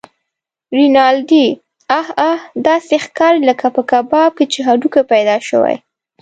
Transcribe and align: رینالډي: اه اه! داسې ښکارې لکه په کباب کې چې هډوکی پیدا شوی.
رینالډي: 0.75 1.45
اه 1.99 2.07
اه! 2.29 2.39
داسې 2.67 2.95
ښکارې 3.05 3.41
لکه 3.49 3.65
په 3.75 3.81
کباب 3.91 4.31
کې 4.37 4.45
چې 4.53 4.59
هډوکی 4.67 5.01
پیدا 5.13 5.37
شوی. 5.47 5.75